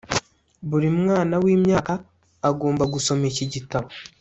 Buri 0.69 0.87
mwana 0.99 1.35
wimyaka 1.43 1.93
agomba 2.49 2.83
gusoma 2.93 3.23
iki 3.31 3.45
gitabo 3.53 3.87